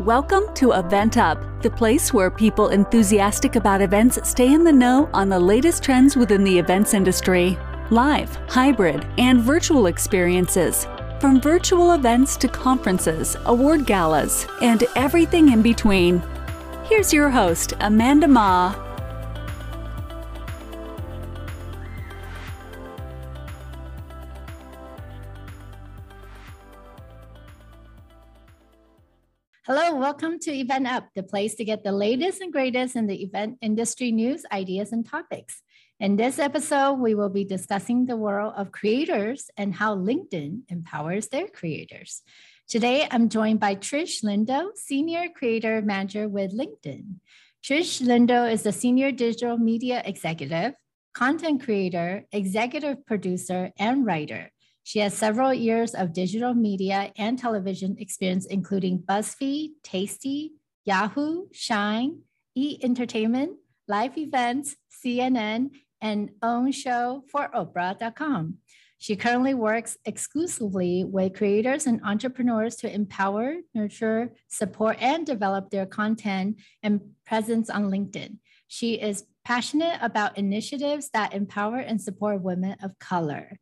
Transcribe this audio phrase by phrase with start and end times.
[0.00, 5.08] Welcome to Event Up, the place where people enthusiastic about events stay in the know
[5.14, 7.56] on the latest trends within the events industry.
[7.90, 10.88] Live, hybrid, and virtual experiences.
[11.20, 16.20] From virtual events to conferences, award galas, and everything in between.
[16.86, 18.83] Here's your host, Amanda Ma.
[29.66, 33.22] Hello, welcome to Event Up, the place to get the latest and greatest in the
[33.22, 35.62] event industry news, ideas, and topics.
[35.98, 41.28] In this episode, we will be discussing the world of creators and how LinkedIn empowers
[41.28, 42.20] their creators.
[42.68, 47.14] Today, I'm joined by Trish Lindo, Senior Creator Manager with LinkedIn.
[47.64, 50.74] Trish Lindo is the Senior Digital Media Executive,
[51.14, 54.52] Content Creator, Executive Producer, and Writer.
[54.84, 60.52] She has several years of digital media and television experience, including BuzzFeed, Tasty,
[60.84, 62.20] Yahoo, Shine,
[62.54, 63.56] E Entertainment,
[63.88, 65.70] live events, CNN,
[66.02, 68.58] and OWN show for Oprah.com.
[68.98, 75.86] She currently works exclusively with creators and entrepreneurs to empower, nurture, support, and develop their
[75.86, 78.36] content and presence on LinkedIn.
[78.68, 83.58] She is passionate about initiatives that empower and support women of color.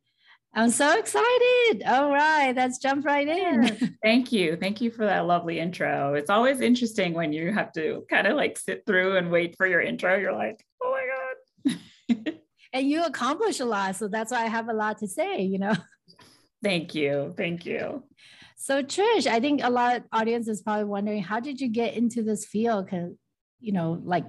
[0.54, 1.82] I'm so excited.
[1.86, 3.96] All right, let's jump right in.
[4.02, 4.56] Thank you.
[4.56, 6.12] Thank you for that lovely intro.
[6.12, 9.66] It's always interesting when you have to kind of like sit through and wait for
[9.66, 10.16] your intro.
[10.18, 11.74] You're like, oh my
[12.16, 12.34] God.
[12.74, 13.96] and you accomplish a lot.
[13.96, 15.74] So that's why I have a lot to say, you know?
[16.62, 17.32] Thank you.
[17.34, 18.04] Thank you.
[18.56, 21.94] So Trish, I think a lot of audience is probably wondering, how did you get
[21.94, 22.84] into this field?
[22.84, 23.12] Because,
[23.60, 24.26] you know, like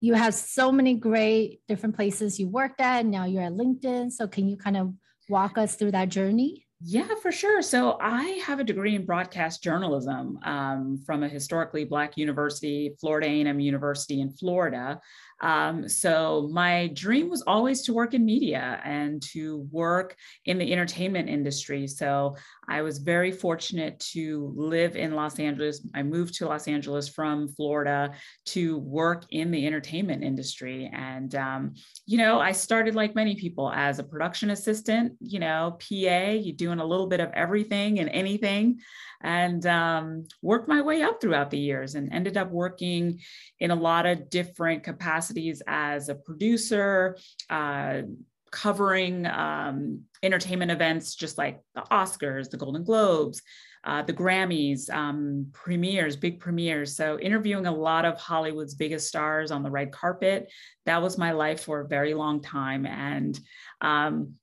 [0.00, 4.10] you have so many great different places you worked at and now you're at LinkedIn.
[4.10, 4.92] So can you kind of
[5.28, 6.66] walk us through that journey?
[6.82, 7.62] Yeah, for sure.
[7.62, 13.28] So I have a degree in broadcast journalism um, from a historically Black university, Florida
[13.28, 15.00] A&M University in Florida.
[15.40, 20.72] Um, so my dream was always to work in media and to work in the
[20.72, 21.86] entertainment industry.
[21.86, 22.36] So
[22.68, 25.86] I was very fortunate to live in Los Angeles.
[25.94, 28.12] I moved to Los Angeles from Florida
[28.46, 30.90] to work in the entertainment industry.
[30.92, 31.74] And, um,
[32.06, 36.56] you know, I started like many people as a production assistant, you know, PA, you're
[36.56, 38.80] doing a little bit of everything and anything
[39.22, 43.20] and um, worked my way up throughout the years and ended up working
[43.60, 47.16] in a lot of different capacities as a producer,
[47.50, 48.02] uh,
[48.50, 53.42] covering um, entertainment events just like the Oscars, the Golden Globes,
[53.84, 56.96] uh, the Grammys, um, premieres, big premieres.
[56.96, 60.50] So, interviewing a lot of Hollywood's biggest stars on the red carpet.
[60.86, 62.84] That was my life for a very long time.
[62.84, 63.38] And
[63.80, 64.34] um,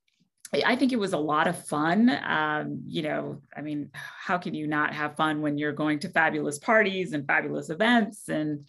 [0.54, 2.10] I think it was a lot of fun.
[2.24, 6.10] Um, you know, I mean, how can you not have fun when you're going to
[6.10, 8.30] fabulous parties and fabulous events?
[8.30, 8.68] And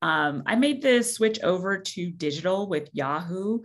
[0.00, 3.60] um, I made the switch over to digital with Yahoo.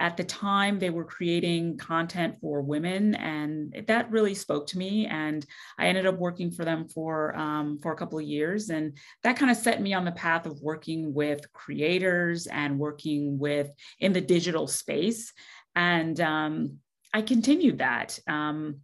[0.00, 5.06] At the time, they were creating content for women, and that really spoke to me.
[5.06, 5.46] And
[5.78, 9.36] I ended up working for them for um, for a couple of years, and that
[9.36, 13.70] kind of set me on the path of working with creators and working with
[14.00, 15.32] in the digital space
[15.74, 16.78] and um,
[17.12, 18.18] I continued that.
[18.26, 18.80] Um,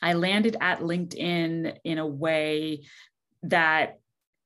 [0.00, 2.84] I landed at LinkedIn in a way
[3.42, 3.98] that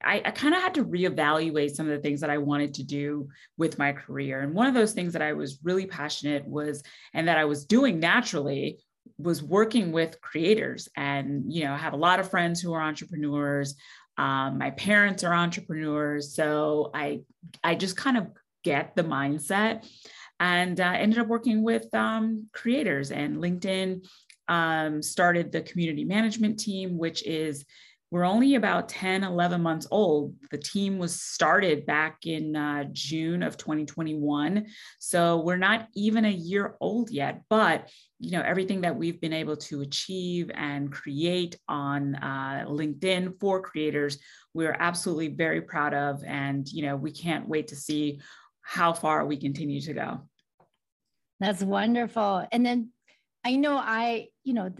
[0.04, 2.82] I, I kind of had to reevaluate some of the things that I wanted to
[2.82, 4.40] do with my career.
[4.40, 6.82] And one of those things that I was really passionate was,
[7.14, 8.78] and that I was doing naturally,
[9.18, 10.88] was working with creators.
[10.96, 13.76] And you know, I have a lot of friends who are entrepreneurs.
[14.18, 17.20] Um, my parents are entrepreneurs, so I
[17.62, 18.28] I just kind of
[18.62, 19.84] get the mindset
[20.42, 24.04] and uh, ended up working with um, creators and linkedin
[24.48, 27.64] um, started the community management team which is
[28.10, 30.34] we're only about 10 11 months old.
[30.50, 34.66] The team was started back in uh, june of 2021
[34.98, 37.88] so we're not even a year old yet but
[38.18, 43.62] you know everything that we've been able to achieve and create on uh, linkedin for
[43.62, 44.18] creators
[44.54, 46.22] we're absolutely very proud of.
[46.24, 48.20] And you know we can't wait to see
[48.60, 50.28] how far we continue to go
[51.42, 52.46] that's wonderful.
[52.52, 52.90] And then
[53.44, 54.70] I know I, you know,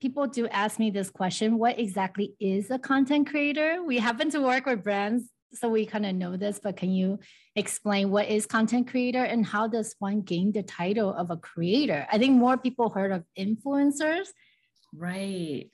[0.00, 3.82] people do ask me this question what exactly is a content creator?
[3.84, 7.18] We happen to work with brands, so we kind of know this, but can you
[7.56, 12.06] explain what is content creator and how does one gain the title of a creator?
[12.10, 14.28] I think more people heard of influencers.
[14.94, 15.70] Right.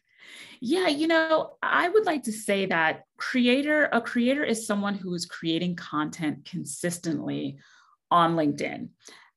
[0.61, 5.15] Yeah, you know, I would like to say that creator, a creator is someone who
[5.15, 7.59] is creating content consistently
[8.11, 8.89] on LinkedIn.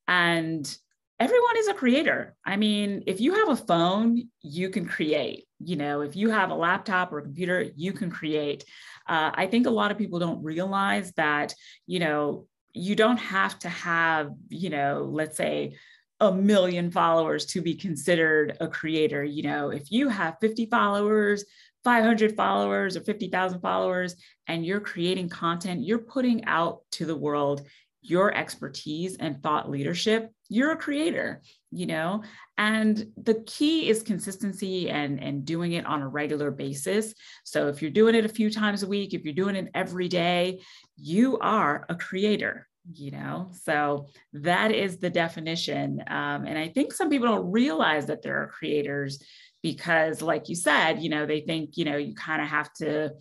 [0.08, 0.78] And
[1.22, 2.36] everyone is a creator.
[2.44, 5.46] I mean, if you have a phone, you can create.
[5.60, 8.64] You know, if you have a laptop or a computer, you can create.
[9.08, 11.54] Uh, I think a lot of people don't realize that,
[11.86, 15.78] you know, you don't have to have, you know, let's say
[16.20, 19.24] a million followers to be considered a creator.
[19.24, 21.46] You know, if you have 50 followers,
[21.84, 24.16] 500 followers or 50,000 followers,
[24.48, 27.68] and you're creating content, you're putting out to the world
[28.02, 32.24] your expertise and thought leadership, you're a creator, you know?
[32.58, 37.14] And the key is consistency and, and doing it on a regular basis.
[37.44, 40.08] So if you're doing it a few times a week, if you're doing it every
[40.08, 40.62] day,
[40.98, 43.52] you are a creator, you know?
[43.64, 46.04] So that is the definition.
[46.08, 49.24] Um, and I think some people don't realize that there are creators
[49.62, 53.12] because, like you said, you know, they think, you know, you kind of have to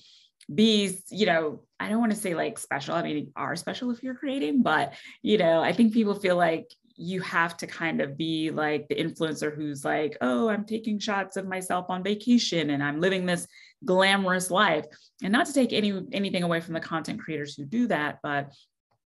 [0.52, 2.94] be, you know, I don't want to say like special.
[2.94, 6.70] I mean, are special if you're creating, but you know, I think people feel like
[6.96, 11.38] you have to kind of be like the influencer who's like, oh, I'm taking shots
[11.38, 13.46] of myself on vacation and I'm living this
[13.86, 14.84] glamorous life.
[15.22, 18.52] And not to take any anything away from the content creators who do that, but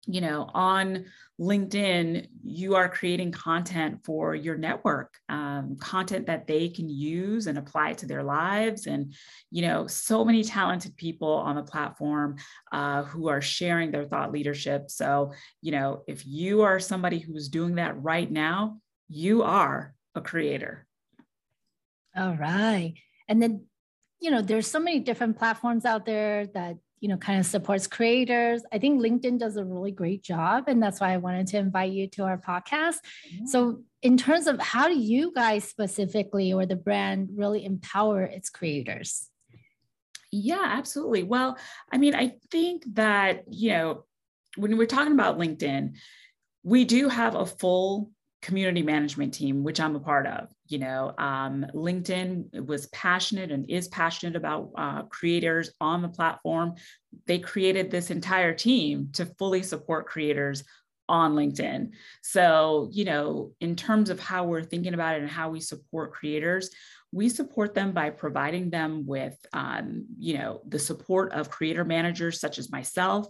[0.07, 1.05] you know, on
[1.39, 7.59] LinkedIn, you are creating content for your network, um, content that they can use and
[7.59, 8.87] apply to their lives.
[8.87, 9.15] And,
[9.51, 12.37] you know, so many talented people on the platform
[12.73, 14.91] uh, who are sharing their thought leadership.
[14.91, 18.79] So, you know, if you are somebody who's doing that right now,
[19.09, 20.87] you are a creator.
[22.17, 22.95] All right.
[23.29, 23.67] And then,
[24.21, 27.87] you know, there's so many different platforms out there that you know, kind of supports
[27.87, 28.63] creators.
[28.73, 30.65] I think LinkedIn does a really great job.
[30.67, 32.97] And that's why I wanted to invite you to our podcast.
[33.31, 33.47] Yeah.
[33.47, 38.49] So, in terms of how do you guys specifically or the brand really empower its
[38.49, 39.29] creators?
[40.31, 41.25] Yeah, absolutely.
[41.25, 41.59] Well,
[41.91, 44.05] I mean, I think that, you know,
[44.57, 45.95] when we're talking about LinkedIn,
[46.63, 48.11] we do have a full
[48.43, 50.49] community management team, which I'm a part of.
[50.69, 56.75] You know, um, LinkedIn was passionate and is passionate about uh, creators on the platform.
[57.27, 60.65] They created this entire team to fully support creators
[61.09, 61.91] on LinkedIn.
[62.23, 66.13] So, you know, in terms of how we're thinking about it and how we support
[66.13, 66.71] creators,
[67.11, 72.39] we support them by providing them with, um, you know, the support of creator managers
[72.39, 73.27] such as myself.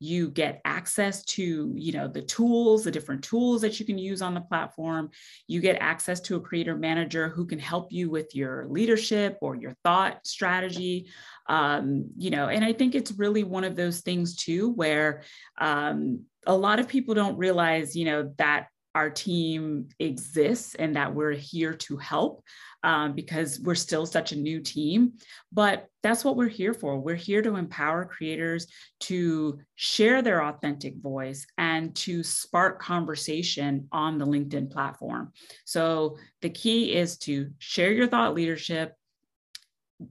[0.00, 4.22] You get access to, you know, the tools, the different tools that you can use
[4.22, 5.10] on the platform.
[5.46, 9.56] You get access to a creator manager who can help you with your leadership or
[9.56, 11.08] your thought strategy.
[11.48, 15.22] Um, you know, and I think it's really one of those things too, where
[15.60, 21.14] um, a lot of people don't realize, you know, that our team exists and that
[21.14, 22.42] we're here to help
[22.82, 25.12] um, because we're still such a new team.
[25.52, 26.98] But that's what we're here for.
[26.98, 28.66] We're here to empower creators
[29.02, 35.32] to share their authentic voice and to spark conversation on the LinkedIn platform.
[35.64, 38.94] So the key is to share your thought leadership.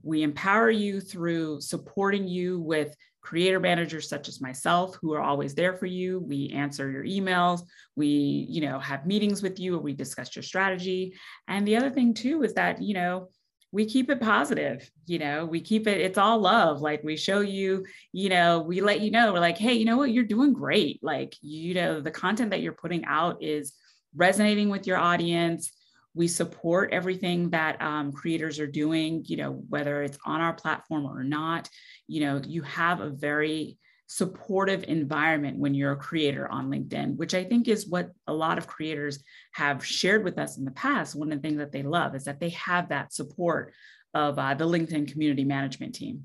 [0.02, 2.96] We empower you through supporting you with
[3.28, 6.18] creator managers such as myself who are always there for you.
[6.18, 7.60] We answer your emails.
[7.94, 8.06] We
[8.48, 11.12] you know have meetings with you we discuss your strategy.
[11.46, 13.28] And the other thing too is that you know
[13.70, 16.80] we keep it positive you know we keep it it's all love.
[16.80, 19.98] Like we show you you know we let you know we're like hey you know
[19.98, 20.10] what?
[20.10, 20.98] You're doing great.
[21.02, 23.74] Like you know the content that you're putting out is
[24.16, 25.70] resonating with your audience
[26.14, 31.06] we support everything that um, creators are doing you know whether it's on our platform
[31.06, 31.68] or not.
[32.06, 37.34] You know you have a very supportive environment when you're a creator on linkedin which
[37.34, 39.22] i think is what a lot of creators
[39.52, 41.14] have shared with us in the past.
[41.14, 43.74] One of the things that they love is that they have that support
[44.14, 46.24] of uh, the linkedin community management team.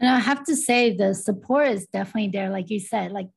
[0.00, 3.28] And i have to say the support is definitely there like you said like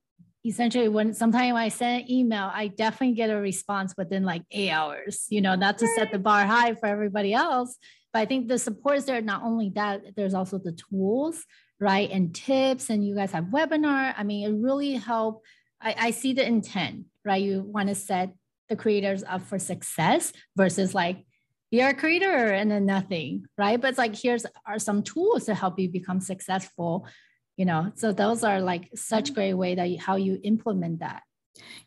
[0.46, 4.42] essentially when sometimes when I send an email, I definitely get a response within like
[4.50, 7.76] eight hours, you know, not to set the bar high for everybody else.
[8.12, 9.20] But I think the support is there.
[9.20, 11.44] Not only that, there's also the tools,
[11.80, 12.10] right?
[12.10, 14.14] And tips, and you guys have webinar.
[14.16, 15.42] I mean, it really help.
[15.80, 17.42] I, I see the intent, right?
[17.42, 18.32] You want to set
[18.68, 21.24] the creators up for success versus like
[21.70, 23.80] you're a creator and then nothing, right?
[23.80, 27.06] But it's like here's are some tools to help you become successful
[27.56, 27.92] you know?
[27.94, 29.34] So those are like such mm-hmm.
[29.34, 31.22] great way that you, how you implement that.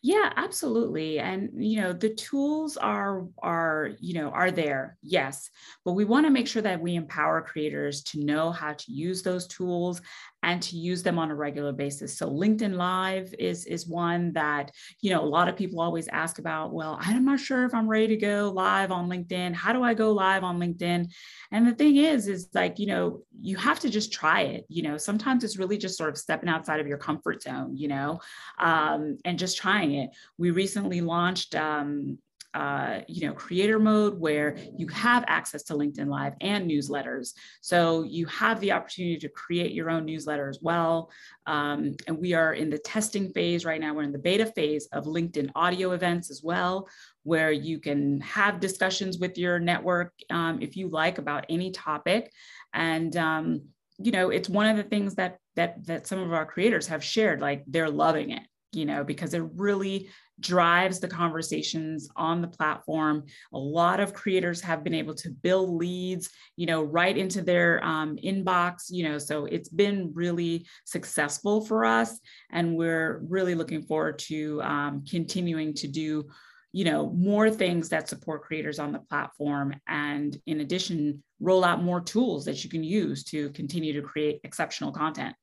[0.01, 1.19] Yeah absolutely.
[1.19, 5.49] And you know the tools are are you know are there yes.
[5.85, 9.21] But we want to make sure that we empower creators to know how to use
[9.21, 10.01] those tools
[10.43, 12.17] and to use them on a regular basis.
[12.17, 16.39] So LinkedIn Live is is one that you know a lot of people always ask
[16.39, 16.73] about.
[16.73, 19.53] Well, I'm not sure if I'm ready to go live on LinkedIn.
[19.53, 21.11] How do I go live on LinkedIn?
[21.51, 24.65] And the thing is, is like you know you have to just try it.
[24.69, 27.75] You know, sometimes it's really just sort of stepping outside of your comfort zone.
[27.75, 28.19] You know,
[28.59, 30.11] um, and just trying it.
[30.37, 31.55] We recently launched.
[31.55, 32.19] Um,
[32.53, 37.33] uh, you know, creator mode where you have access to LinkedIn Live and newsletters.
[37.61, 41.11] So you have the opportunity to create your own newsletter as well.
[41.45, 43.93] Um, and we are in the testing phase right now.
[43.93, 46.89] We're in the beta phase of LinkedIn audio events as well,
[47.21, 52.31] where you can have discussions with your network um, if you like about any topic.
[52.73, 53.61] And um,
[53.99, 57.03] you know, it's one of the things that that that some of our creators have
[57.03, 60.09] shared, like they're loving it you know, because it really
[60.39, 63.25] drives the conversations on the platform.
[63.53, 67.83] A lot of creators have been able to build leads, you know, right into their
[67.83, 72.19] um, inbox, you know, so it's been really successful for us.
[72.51, 76.29] And we're really looking forward to um, continuing to do
[76.71, 81.81] you know more things that support creators on the platform and in addition roll out
[81.81, 85.35] more tools that you can use to continue to create exceptional content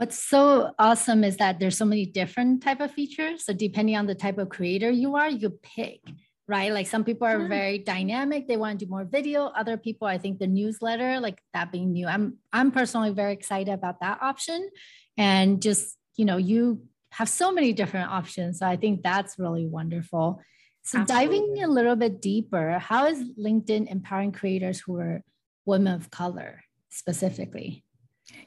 [0.00, 3.44] What's so awesome is that there's so many different type of features.
[3.44, 6.00] So depending on the type of creator you are, you pick,
[6.48, 6.72] right?
[6.72, 7.48] Like some people are hmm.
[7.48, 8.48] very dynamic.
[8.48, 9.48] They want to do more video.
[9.48, 12.06] Other people, I think the newsletter, like that being new.
[12.06, 14.70] I'm I'm personally very excited about that option.
[15.18, 16.80] And just, you know, you
[17.10, 18.60] have so many different options.
[18.60, 20.40] So I think that's really wonderful.
[20.82, 21.26] So Absolutely.
[21.26, 25.20] diving a little bit deeper, how is LinkedIn empowering creators who are
[25.66, 27.84] women of color specifically?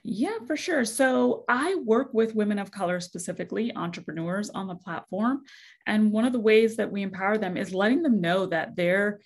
[0.04, 0.86] Yeah, for sure.
[0.86, 5.44] So I work with women of color, specifically entrepreneurs on the platform.
[5.88, 9.20] And one of the ways that we empower them is letting them know that they're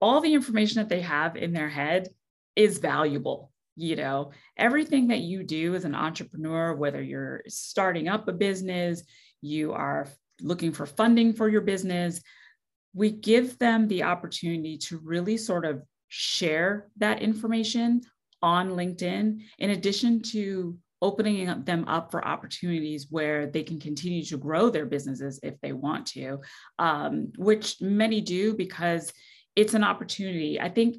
[0.00, 2.08] all the information that they have in their head
[2.54, 3.52] is valuable.
[3.76, 9.02] You know, everything that you do as an entrepreneur, whether you're starting up a business,
[9.42, 10.08] you are
[10.40, 12.20] looking for funding for your business,
[12.94, 18.00] we give them the opportunity to really sort of share that information
[18.46, 24.38] on LinkedIn, in addition to opening them up for opportunities where they can continue to
[24.38, 26.40] grow their businesses if they want to,
[26.78, 29.12] um, which many do because
[29.56, 30.60] it's an opportunity.
[30.60, 30.96] I think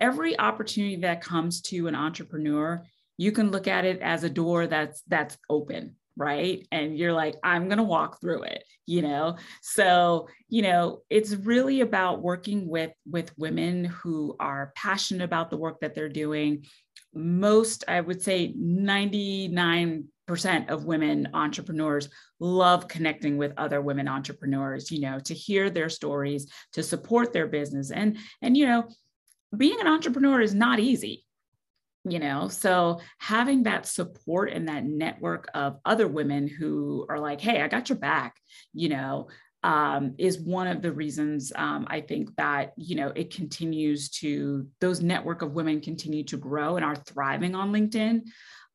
[0.00, 2.82] every opportunity that comes to an entrepreneur,
[3.16, 6.66] you can look at it as a door that's that's open right?
[6.72, 9.36] And you're like i'm going to walk through it you know?
[9.60, 15.56] So you know it's really about working with with women who are passionate about the
[15.56, 16.64] work that they're doing.
[17.12, 22.08] Most i would say 99 percent of women entrepreneurs
[22.40, 27.48] love connecting with other women entrepreneurs you know to hear their stories to support their
[27.48, 27.90] business.
[27.90, 28.88] And and you know
[29.56, 31.25] being an entrepreneur is not easy
[32.08, 37.40] you know so having that support and that network of other women who are like
[37.40, 38.36] hey i got your back
[38.72, 39.28] you know
[39.62, 44.66] um, is one of the reasons um, i think that you know it continues to
[44.80, 48.22] those network of women continue to grow and are thriving on linkedin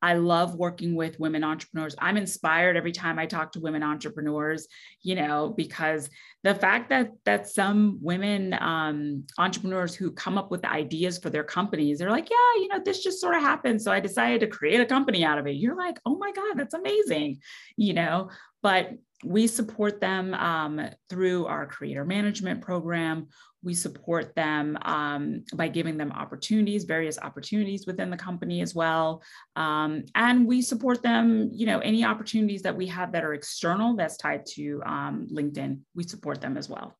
[0.02, 1.94] I love working with women entrepreneurs.
[1.98, 4.66] I'm inspired every time I talk to women entrepreneurs,
[5.00, 6.10] you know, because
[6.42, 11.44] the fact that that some women um, entrepreneurs who come up with ideas for their
[11.44, 14.48] companies, they're like, yeah, you know, this just sort of happened, so I decided to
[14.48, 15.52] create a company out of it.
[15.52, 17.40] You're like, oh my god, that's amazing,
[17.76, 18.30] you know.
[18.60, 18.90] But
[19.24, 23.28] we support them um, through our creator management program.
[23.62, 29.22] We support them um, by giving them opportunities, various opportunities within the company as well.
[29.56, 33.96] Um, and we support them, you know, any opportunities that we have that are external
[33.96, 36.96] that's tied to um, LinkedIn, we support them as well.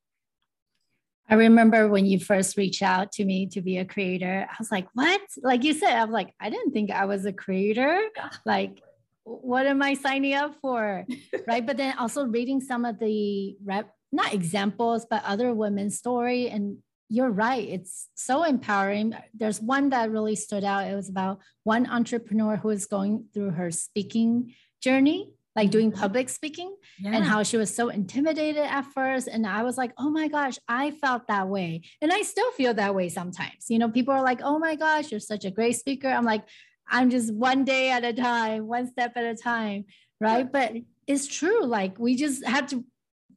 [1.28, 4.70] I remember when you first reached out to me to be a creator, I was
[4.70, 5.20] like, what?
[5.42, 8.02] Like you said, I was like, I didn't think I was a creator.
[8.44, 8.82] Like,
[9.24, 11.06] what am I signing up for?
[11.46, 11.64] right.
[11.64, 16.48] But then also reading some of the rep, not examples, but other women's story.
[16.48, 16.78] And
[17.08, 17.68] you're right.
[17.68, 19.14] It's so empowering.
[19.34, 20.86] There's one that really stood out.
[20.86, 26.00] It was about one entrepreneur who was going through her speaking journey, like doing mm-hmm.
[26.00, 27.10] public speaking, yeah.
[27.12, 29.28] and how she was so intimidated at first.
[29.28, 31.82] And I was like, oh my gosh, I felt that way.
[32.00, 33.66] And I still feel that way sometimes.
[33.68, 36.08] You know, people are like, oh my gosh, you're such a great speaker.
[36.08, 36.44] I'm like,
[36.88, 39.84] I'm just one day at a time, one step at a time.
[40.20, 40.50] Right.
[40.50, 40.72] But
[41.06, 41.64] it's true.
[41.64, 42.84] Like we just have to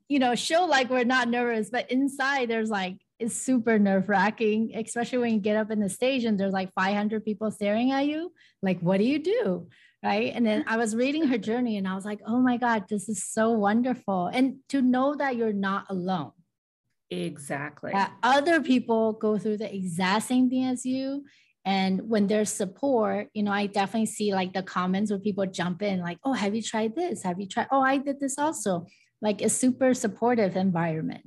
[0.08, 4.74] you know, show like we're not nervous, but inside there's like, it's super nerve wracking,
[4.76, 8.06] especially when you get up in the stage and there's like 500 people staring at
[8.08, 8.32] you.
[8.62, 9.68] Like, what do you do?
[10.04, 10.34] Right.
[10.36, 13.10] And then I was reading her journey and I was like, oh my God, this
[13.10, 14.28] is so wonderful.
[14.28, 16.32] And to know that you're not alone.
[17.10, 17.92] Exactly.
[17.92, 21.24] That other people go through the exact same thing as you.
[21.64, 25.82] And when there's support, you know, I definitely see like the comments where people jump
[25.82, 27.24] in, like, oh, have you tried this?
[27.24, 27.68] Have you tried?
[27.72, 28.86] Oh, I did this also
[29.26, 31.26] like a super supportive environment.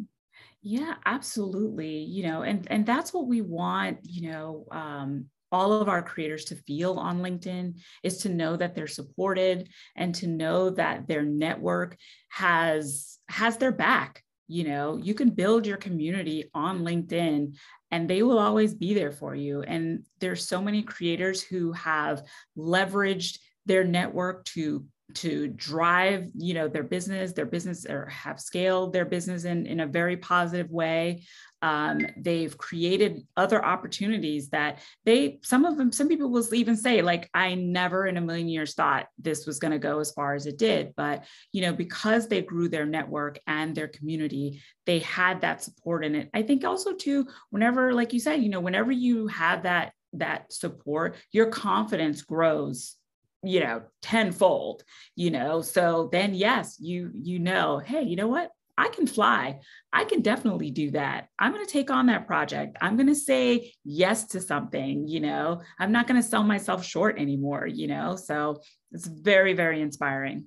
[0.63, 5.89] Yeah absolutely you know and and that's what we want you know um, all of
[5.89, 7.67] our creators to feel on LinkedIn
[8.03, 11.97] is to know that they're supported and to know that their network
[12.29, 14.97] has has their back you know.
[14.97, 17.55] You can build your community on linkedin
[17.91, 19.63] and they will always be there for you.
[19.63, 22.23] And there's so many creators who have
[22.57, 28.93] leveraged their network to to drive you know their business their business or have scaled
[28.93, 31.25] their business in, in a very positive way.
[31.61, 37.03] Um, they've created other opportunities that they some of them some people will even say
[37.03, 40.35] like i never in a million years thought this was going to go as far
[40.35, 40.93] as it did.
[40.95, 46.05] But you know because they grew their network and their community they had that support
[46.05, 46.31] in it.
[46.35, 50.53] I think also too whenever like you said you know whenever you have that that
[50.53, 52.98] support your confidence grows
[53.43, 54.83] you know tenfold
[55.15, 55.63] you know?
[55.63, 58.51] So then yes you you know hey you know what?
[58.81, 59.59] I can fly.
[59.93, 61.27] I can definitely do that.
[61.37, 62.77] I'm going to take on that project.
[62.81, 65.63] I'm going to say yes to something you know?
[65.79, 68.17] I'm not going to sell myself short anymore you know?
[68.17, 68.61] So
[68.93, 70.47] it's very very inspiring.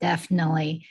[0.00, 0.86] Definitely.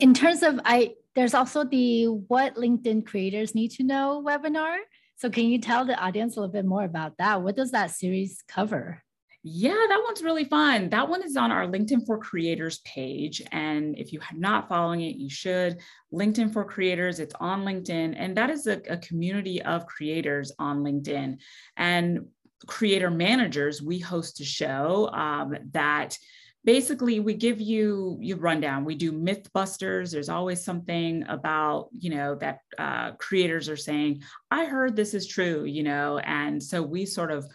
[0.00, 4.76] In terms of i there's also the what linkedin creators need to know webinar.
[5.16, 7.42] So can you tell the audience a little bit more about that?
[7.42, 9.02] What does that series cover
[9.44, 10.90] yeah, that one's really fun.
[10.90, 13.40] That one is on our LinkedIn for Creators page.
[13.52, 15.78] And if you are not following it, you should.
[16.12, 18.14] LinkedIn for Creators, it's on LinkedIn.
[18.16, 21.38] And that is a, a community of creators on LinkedIn.
[21.76, 22.26] And
[22.66, 26.18] creator managers, we host a show um, that
[26.64, 32.34] basically we give you you rundown we do mythbusters there's always something about you know
[32.34, 37.06] that uh, creators are saying i heard this is true you know and so we
[37.06, 37.46] sort of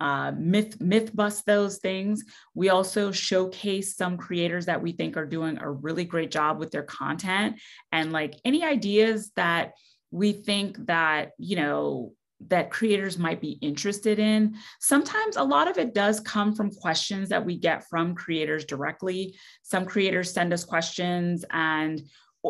[0.00, 2.24] uh, myth myth bust those things.
[2.54, 6.70] We also showcase some creators that we think are doing a really great job with
[6.70, 7.60] their content
[7.92, 9.72] and like any ideas that
[10.10, 12.12] we think that you know
[12.48, 14.56] that creators might be interested in.
[14.80, 19.36] Sometimes a lot of it does come from questions that we get from creators directly.
[19.62, 22.02] Some creators send us questions and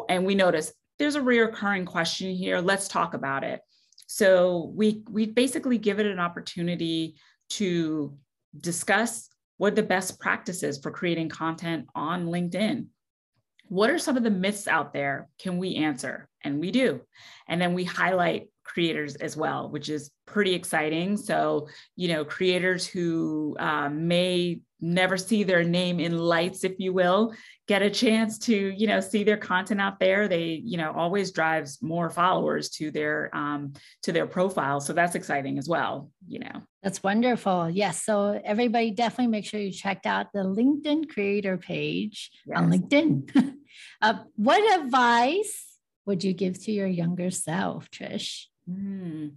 [0.09, 2.61] and we notice there's a reoccurring question here.
[2.61, 3.61] Let's talk about it.
[4.11, 7.17] So we we basically give it an opportunity
[7.51, 8.17] to
[8.59, 12.87] discuss what the best practices for creating content on LinkedIn.
[13.69, 15.29] What are some of the myths out there?
[15.39, 16.27] Can we answer?
[16.43, 17.03] And we do.
[17.49, 21.19] And then we highlight creators as well, which is pretty exciting.
[21.19, 26.93] So, you know, creators who um, may never see their name in lights, if you
[26.93, 27.35] will,
[27.67, 30.29] get a chance to, you know, see their content out there.
[30.29, 34.81] They, you know, always drives more followers to their um, to their profile.
[34.81, 36.11] So that's exciting as well.
[36.27, 37.71] You know, that's wonderful.
[37.71, 38.03] Yes.
[38.05, 42.59] So everybody definitely make sure you checked out the LinkedIn creator page yes.
[42.59, 43.55] on LinkedIn.
[44.03, 45.65] uh, what advice
[46.07, 48.45] would you give to your younger self, Trish?
[48.69, 49.33] Mm.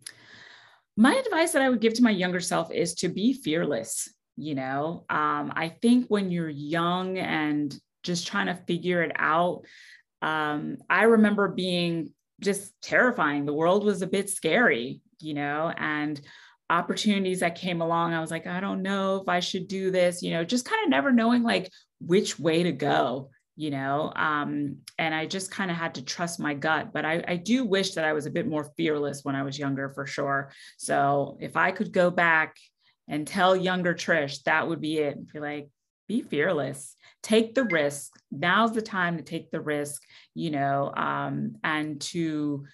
[0.98, 4.10] My advice that I would give to my younger self is to be fearless.
[4.38, 9.64] You know, um, I think when you're young and just trying to figure it out,
[10.22, 13.46] um, I remember being just terrifying.
[13.46, 16.20] The world was a bit scary, you know, and
[16.70, 20.24] opportunities that came along, I was like, I don't know if I should do this,
[20.24, 24.12] you know, just kind of never knowing like which way to go you know?
[24.16, 27.66] Um, and i just kind of had to trust my gut but I, I do
[27.66, 30.52] wish that i was a bit more fearless when i was younger for sure.
[30.78, 32.56] So if i could go back
[33.08, 35.32] and tell younger trish that would be it.
[35.32, 35.70] Be like
[36.08, 36.96] be fearless.
[37.24, 38.12] Take the risk.
[38.32, 40.02] Now's the time to take the risk
[40.34, 42.66] you know um, and to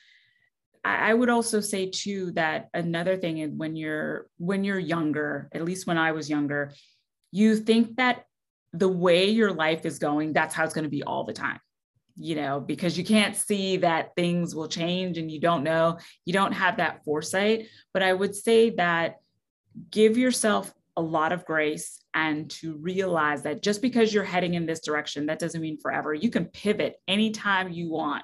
[0.88, 5.66] I would also say too that another thing is when you're when you're younger, at
[5.66, 6.72] least when I was younger,
[7.32, 8.24] you think that
[8.74, 11.60] the way your life is going, that's how it's going to be all the time,
[12.16, 16.34] you know, because you can't see that things will change and you don't know, you
[16.34, 17.68] don't have that foresight.
[17.94, 19.16] But I would say that
[19.92, 24.66] give yourself a lot of grace and to realize that just because you're heading in
[24.66, 26.14] this direction, that doesn't mean forever.
[26.14, 28.24] You can pivot anytime you want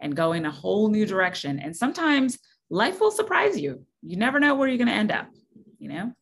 [0.00, 1.58] and go in a whole new direction.
[1.58, 2.38] And sometimes
[2.70, 3.84] life will surprise you.
[4.02, 5.28] You never know where you're going to end up,
[5.78, 6.12] you know?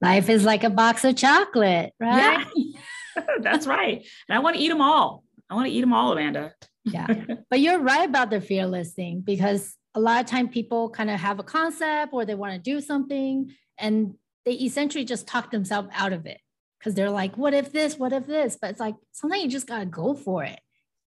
[0.00, 2.46] Life is like a box of chocolate, right?
[2.54, 3.24] Yeah.
[3.40, 4.06] That's right.
[4.28, 5.24] And I want to eat them all.
[5.50, 6.52] I want to eat them all, Amanda.
[6.84, 7.06] yeah.
[7.50, 11.18] But you're right about the fearless thing because a lot of time people kind of
[11.18, 15.88] have a concept or they want to do something and they essentially just talk themselves
[15.92, 16.40] out of it
[16.78, 17.98] because they're like, what if this?
[17.98, 18.56] What if this?
[18.60, 20.60] But it's like sometimes you just got to go for it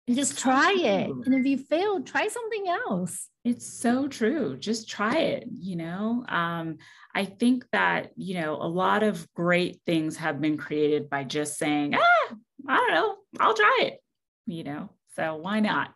[0.07, 1.09] and just try it.
[1.09, 3.27] And if you fail, try something else.
[3.43, 4.57] It's so true.
[4.57, 5.47] Just try it.
[5.59, 6.77] You know, um,
[7.13, 11.57] I think that, you know, a lot of great things have been created by just
[11.57, 12.35] saying, ah,
[12.67, 13.99] I don't know, I'll try it,
[14.47, 15.93] you know, so why not?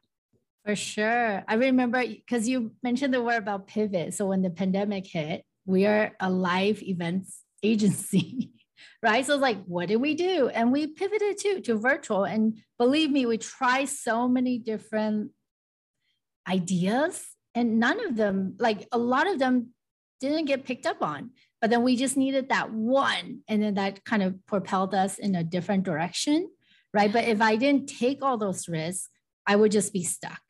[0.65, 1.43] For sure.
[1.47, 4.13] I remember because you mentioned the word about pivot.
[4.13, 8.51] So when the pandemic hit, we are a live events agency.
[9.03, 9.25] right?
[9.25, 10.49] So it's like, what did we do?
[10.49, 12.25] And we pivoted to to virtual.
[12.25, 15.31] And believe me, we try so many different
[16.47, 19.73] ideas, and none of them, like a lot of them,
[20.19, 21.29] didn't get picked up on.
[21.61, 25.35] But then we just needed that one, and then that kind of propelled us in
[25.35, 26.49] a different direction,
[26.93, 27.11] right?
[27.11, 29.09] But if I didn't take all those risks,
[29.45, 30.41] I would just be stuck.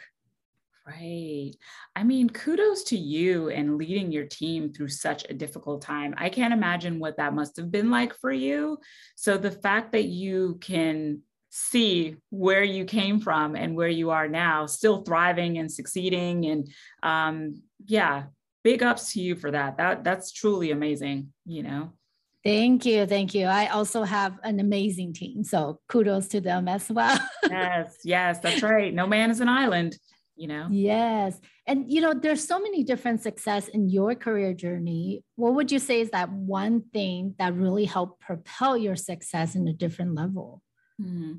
[0.90, 1.52] Right.
[1.96, 6.16] I mean, kudos to you and leading your team through such a difficult time.
[6.18, 8.80] I can't imagine what that must have been like for you.
[9.16, 11.22] So the fact that you can
[11.52, 16.70] see where you came from and where you are now, still thriving and succeeding, and
[17.04, 18.24] um, yeah,
[18.64, 19.78] big ups to you for that.
[19.78, 21.34] That that's truly amazing.
[21.46, 21.94] You know.
[22.44, 23.06] Thank you.
[23.06, 23.46] Thank you.
[23.46, 25.44] I also have an amazing team.
[25.44, 27.20] So kudos to them as well.
[27.50, 28.94] yes, yes, that's right.
[28.94, 29.98] No man is an island
[30.40, 30.68] you know?
[30.72, 31.40] Yes.
[31.68, 35.24] And you know there's so many different success in your career journey.
[35.36, 39.68] What would you say is that one thing that really helped propel your success in
[39.68, 40.62] a different level?
[41.02, 41.36] Mm-hmm.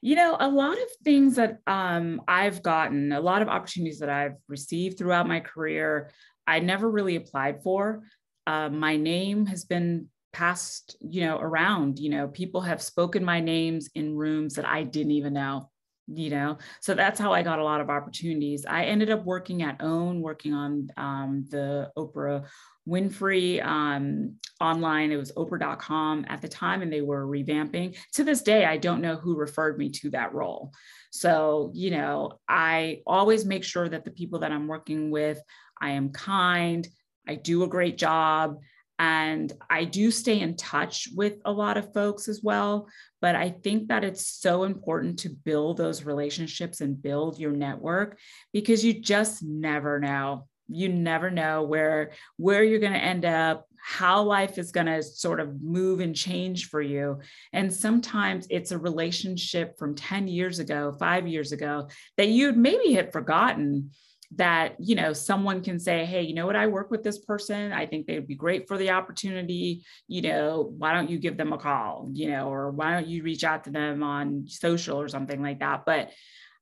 [0.00, 4.10] you know a lot of things that um, i've gotten a lot of opportunities that
[4.10, 6.10] i've received throughout my career
[6.48, 8.02] i never really applied for.
[8.48, 12.00] Uh, my name has been passed you know around.
[12.00, 15.70] You know people have spoken my names in rooms that i didn't even know
[16.12, 16.58] you know?
[16.80, 18.64] So that's how i got a lot of opportunities.
[18.66, 22.46] I ended up working at OWN working on um, the oprah
[22.88, 25.12] winfrey um, online.
[25.12, 27.96] It was oprah.com at the time and they were revamping.
[28.14, 30.72] To this day i don't know who referred me to that role.
[31.10, 35.40] So you know i always make sure that the people that i'm working with
[35.80, 36.86] i am kind
[37.26, 38.58] i do a great job
[38.98, 42.88] and I do stay in touch with a lot of folks as well.
[43.20, 48.18] But I think that it's so important to build those relationships and build your network
[48.52, 50.46] because you just never know.
[50.68, 55.02] You never know where where you're going to end up, how life is going to
[55.02, 57.20] sort of move and change for you.
[57.52, 62.92] And sometimes it's a relationship from 10 years ago, 5 years ago that you'd maybe
[62.92, 63.90] had forgotten
[64.36, 66.56] that you know someone can say hey you know what?
[66.56, 67.72] I work with this person.
[67.72, 69.84] I think they would be great for the opportunity.
[70.06, 73.22] You know why don't you give them a call you know or why don't you
[73.22, 75.84] reach out to them on social or something like that?
[75.86, 76.10] But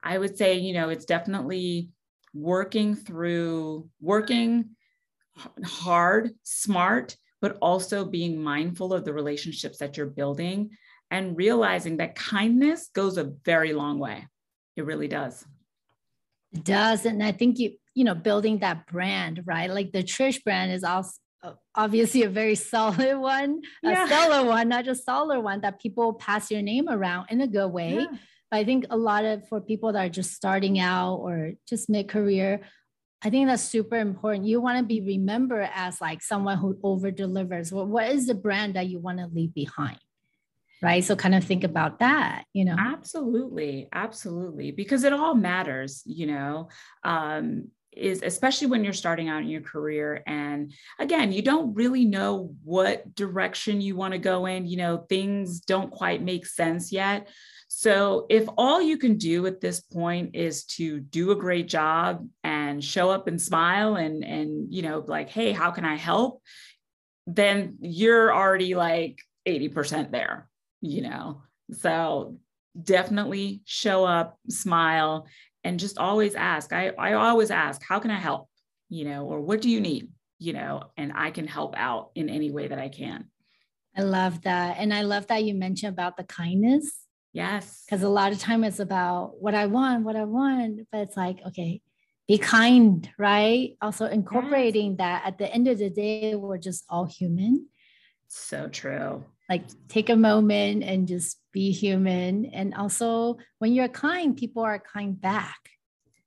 [0.03, 1.89] i would say you know it's definitely
[2.35, 4.77] working through working
[5.65, 10.71] hard smart but also being mindful of the relationships that you're building
[11.11, 14.27] and realizing that kindness goes a very long way.
[14.77, 15.45] It really does
[16.53, 17.07] it does.
[17.07, 19.71] And I think you, you know, building that brand, right?
[19.71, 24.05] Like the Trish brand is also uh, obviously a very solid one, yeah.
[24.05, 27.47] a stellar one, not just solid one that people pass your name around in a
[27.47, 27.95] good way.
[27.95, 28.07] Yeah.
[28.51, 31.91] But I think a lot of for people that are just starting out or just
[31.91, 32.61] mid career,
[33.23, 34.47] I think that's super important.
[34.47, 37.73] You want to be remembered as like someone who over delivers.
[37.73, 39.99] Well, what is the brand that you want to leave behind?
[40.83, 41.05] Right?
[41.05, 42.77] So kind of think about that you know?
[42.79, 46.69] Absolutely absolutely because it all matters you know
[47.05, 52.05] um is especially when you're starting out in your career and again you don't really
[52.05, 56.93] know what direction you want to go in you know things don't quite make sense
[56.93, 57.29] yet.
[57.69, 62.27] So if all you can do at this point is to do a great job
[62.45, 66.43] and show up and smile and and you know like hey how can i help?
[67.27, 70.49] then you're already like 80% there
[70.81, 71.43] you know.
[71.73, 72.39] So
[72.81, 75.27] definitely show up, smile,
[75.65, 76.73] and just always ask.
[76.73, 78.49] I, I always ask, how can I help?
[78.89, 80.09] You know, or what do you need?
[80.39, 83.27] You know, and I can help out in any way that I can.
[83.97, 84.77] I love that.
[84.79, 86.93] And I love that you mentioned about the kindness.
[87.33, 87.85] Yes.
[87.85, 90.81] Because a lot of time it's about what I want, what I want.
[90.93, 91.81] But it's like, okay,
[92.29, 93.77] be kind, right?
[93.81, 94.99] Also incorporating yes.
[94.99, 97.69] that at the end of the day, we're just all human.
[98.29, 102.47] So true like take a moment and just be human.
[102.47, 105.59] And also when you're kind people are kind back.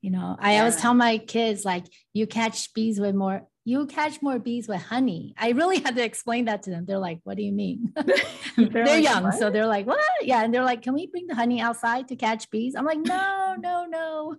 [0.01, 0.59] You know i yeah.
[0.59, 4.81] always tell my kids like you catch bees with more you catch more bees with
[4.81, 5.35] honey.
[5.37, 6.85] I really had to explain that to them.
[6.85, 7.91] They're like what do you mean?
[8.55, 9.37] They're, they're like, young what?
[9.37, 9.99] so they're like what?
[10.21, 12.75] Yeah and they're like can we bring the honey outside to catch bees?
[12.75, 14.35] I'm like no no no.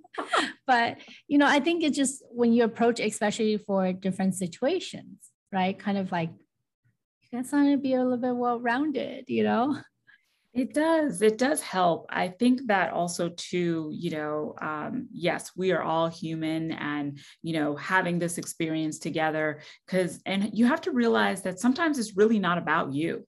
[0.67, 0.97] But
[1.29, 5.79] you know i think it's just when you approach especially for different situations right?
[5.79, 6.31] Kind of like
[7.33, 9.77] I'm going to be a little bit well rounded, you know?
[10.53, 11.23] It does.
[11.23, 12.07] It does help.
[12.11, 17.53] I think that also, too, you know, um, yes, we are all human and, you
[17.53, 22.41] know, having this experience together, because, and you have to realize that sometimes it's really
[22.41, 23.25] not about you.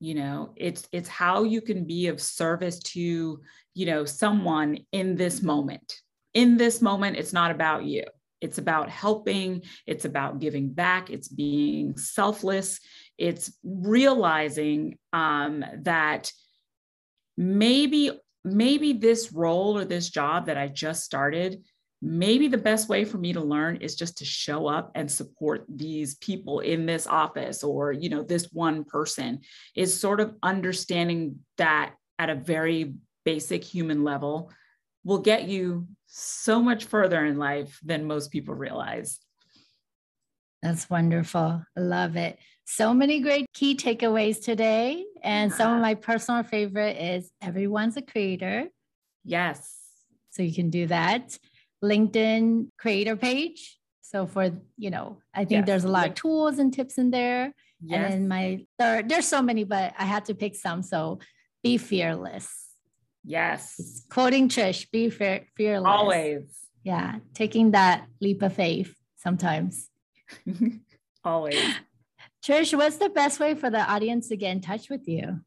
[0.00, 3.42] You know, it's it's how you can be of service to,
[3.74, 6.00] you know, someone in this moment.
[6.32, 8.04] In this moment, it's not about you.
[8.40, 12.80] It's about helping, it's about giving back, it's being selfless,
[13.18, 16.32] it's realizing um, that
[17.36, 18.10] maybe
[18.44, 21.62] maybe this role or this job that I just started
[22.02, 25.64] maybe the best way for me to learn is just to show up and support
[25.68, 29.40] these people in this office or you know this one person.
[29.76, 32.94] Is sort of understanding that at a very
[33.24, 34.50] basic human level
[35.04, 39.18] will get you so much further in life than most people realize.
[40.60, 41.64] That's wonderful.
[41.76, 46.96] I love it so many great key takeaways today and some of my personal favorite
[46.96, 48.68] is everyone's a creator
[49.24, 49.78] yes
[50.30, 51.38] so you can do that
[51.82, 53.78] LinkedIn creator page.
[54.02, 55.66] So for, you know, I think yes.
[55.66, 57.52] there's a lot of tools and tips in there.
[57.80, 58.12] Yes.
[58.12, 60.82] And then my third, there's so many, but I had to pick some.
[60.82, 61.18] So
[61.62, 62.50] be fearless.
[63.24, 64.04] Yes.
[64.10, 65.88] Quoting Trish, be fear, fearless.
[65.88, 66.42] Always.
[66.84, 67.18] Yeah.
[67.34, 69.88] Taking that leap of faith sometimes.
[71.24, 71.62] Always.
[72.44, 75.40] Trish, what's the best way for the audience to get in touch with you?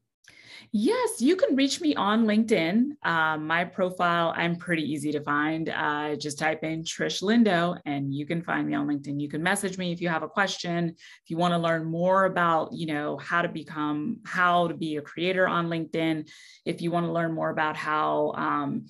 [0.72, 2.92] Yes, you can reach me on LinkedIn.
[3.04, 5.68] Um, my profile, I'm pretty easy to find.
[5.68, 9.20] Uh, just type in Trish Lindo and you can find me on LinkedIn.
[9.20, 12.24] You can message me if you have a question, if you want to learn more
[12.24, 16.28] about, you know, how to become, how to be a creator on LinkedIn,
[16.64, 18.86] if you want to learn more about how, um,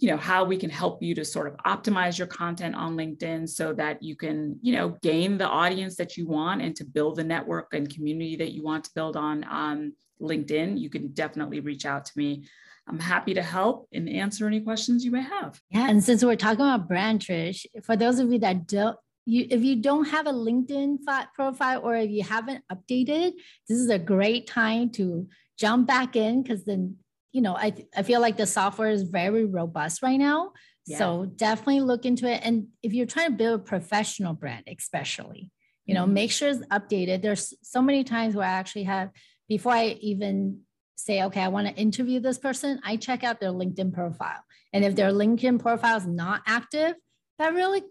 [0.00, 3.48] you know how we can help you to sort of optimize your content on linkedin
[3.48, 7.16] so that you can you know gain the audience that you want and to build
[7.16, 11.60] the network and community that you want to build on um, LinkedIn, you can definitely
[11.60, 12.44] reach out to me.
[12.88, 15.60] I'm happy to help and answer any questions you may have.
[15.70, 19.46] Yeah, and since we're talking about brand, Trish, for those of you that don't, you
[19.50, 20.98] if you don't have a LinkedIn
[21.34, 23.32] profile or if you haven't updated,
[23.68, 26.96] this is a great time to jump back in because then
[27.32, 30.52] you know I I feel like the software is very robust right now.
[30.86, 30.98] Yeah.
[30.98, 32.40] So definitely look into it.
[32.42, 35.50] And if you're trying to build a professional brand, especially,
[35.84, 36.14] you know, mm-hmm.
[36.14, 37.22] make sure it's updated.
[37.22, 39.10] There's so many times where I actually have
[39.48, 40.60] before I even
[40.96, 44.42] say, okay, I want to interview this person, I check out their LinkedIn profile.
[44.72, 46.94] And if their LinkedIn profile is not active,
[47.38, 47.82] that really,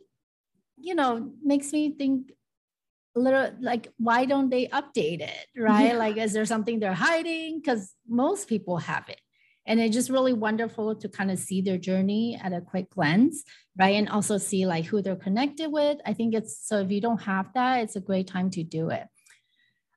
[0.78, 2.32] you know, makes me think
[3.16, 5.48] a little like, why don't they update it?
[5.58, 5.88] Right?
[5.88, 5.98] Yeah.
[5.98, 7.60] Like, is there something they're hiding?
[7.60, 9.20] Because most people have it.
[9.70, 13.44] And it's just really wonderful to kind of see their journey at a quick glance,
[13.78, 13.96] right?
[13.96, 16.00] And also see like who they're connected with.
[16.06, 18.90] I think it's so if you don't have that, it's a great time to do
[18.90, 19.04] it.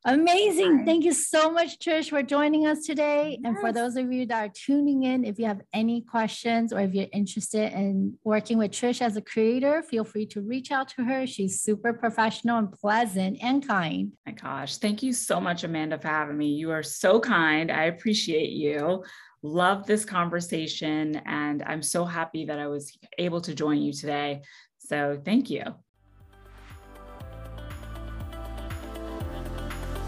[0.04, 0.85] Amazing.
[0.85, 3.38] Thank you so much, Trish, for joining us today.
[3.40, 3.40] Yes.
[3.44, 6.80] And for those of you that are tuning in, if you have any questions or
[6.80, 10.88] if you're interested in working with Trish as a creator, feel free to reach out
[10.96, 11.24] to her.
[11.24, 14.12] She's super professional and pleasant and kind.
[14.26, 14.78] My gosh.
[14.78, 16.48] Thank you so much, Amanda, for having me.
[16.48, 17.70] You are so kind.
[17.70, 19.04] I appreciate you.
[19.42, 21.16] Love this conversation.
[21.26, 24.42] And I'm so happy that I was able to join you today.
[24.78, 25.62] So thank you.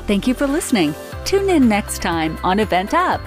[0.06, 0.94] Thank you for listening.
[1.24, 3.20] Tune in next time on Event Up.